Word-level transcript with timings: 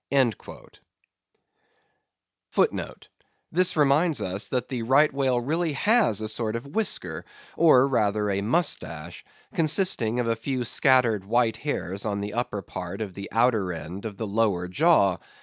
*This 0.09 0.33
reminds 3.77 4.19
us 4.19 4.47
that 4.49 4.67
the 4.67 4.81
Right 4.81 5.13
Whale 5.13 5.39
really 5.39 5.73
has 5.73 6.21
a 6.21 6.27
sort 6.27 6.55
of 6.55 6.65
whisker, 6.65 7.23
or 7.55 7.87
rather 7.87 8.31
a 8.31 8.41
moustache, 8.41 9.23
consisting 9.53 10.19
of 10.19 10.25
a 10.25 10.35
few 10.35 10.63
scattered 10.63 11.23
white 11.23 11.57
hairs 11.57 12.07
on 12.07 12.19
the 12.19 12.33
upper 12.33 12.63
part 12.63 13.01
of 13.01 13.13
the 13.13 13.29
outer 13.31 13.71
end 13.71 14.05
of 14.05 14.17
the 14.17 14.25
lower 14.25 14.67
jaw. 14.67 15.17